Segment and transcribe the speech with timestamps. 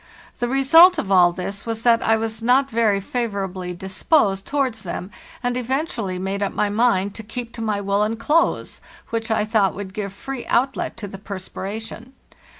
[0.39, 5.11] The result of all this was that I was not very favorably disposed towards them,
[5.43, 9.75] and eventually made up my mind to keep to my woollen clothes, which I thought
[9.75, 12.13] would give free outlet to the perspiration.